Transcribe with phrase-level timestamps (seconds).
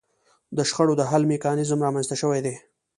[0.57, 2.55] د شخړو د حل میکانیزمونه رامنځته شوي دي